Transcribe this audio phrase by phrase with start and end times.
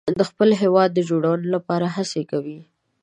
[0.19, 2.59] د خپل هیواد جوړونې لپاره هڅې کوي.